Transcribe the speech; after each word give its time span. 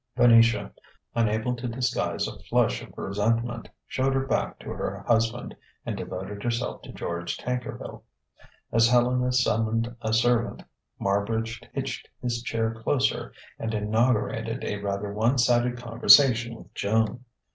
Venetia, 0.17 0.73
unable 1.13 1.55
to 1.55 1.67
disguise 1.67 2.27
a 2.27 2.39
flush 2.45 2.81
of 2.81 2.91
resentment, 2.97 3.69
showed 3.85 4.15
her 4.15 4.25
back 4.25 4.57
to 4.57 4.69
her 4.71 5.01
husband 5.07 5.55
and 5.85 5.95
devoted 5.95 6.41
herself 6.41 6.81
to 6.81 6.91
George 6.91 7.37
Tankerville. 7.37 8.01
As 8.71 8.87
Helena 8.89 9.31
summoned 9.31 9.95
a 10.01 10.11
servant, 10.11 10.63
Marbridge 10.99 11.61
hitched 11.71 12.09
his 12.19 12.41
chair 12.41 12.73
closer 12.73 13.31
and 13.59 13.75
inaugurated 13.75 14.63
a 14.63 14.79
rather 14.81 15.13
one 15.13 15.37
sided 15.37 15.77
conversation 15.77 16.55
with 16.55 16.73
Joan. 16.73 17.23